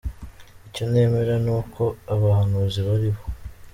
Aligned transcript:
Icyo 0.67 0.83
nemera 0.91 1.35
ni 1.45 1.51
uko 1.59 1.83
abahanuzi 2.13 2.79
bariho 2.87 3.23